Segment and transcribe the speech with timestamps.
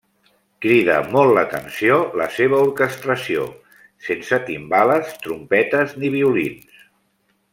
[0.65, 3.45] Crida molt l'atenció la seva orquestració:
[4.07, 6.83] sense timbales, trompetes, ni violins.